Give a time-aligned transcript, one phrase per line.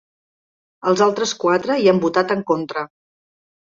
[0.93, 2.91] Els altres quatre hi han votat en contra.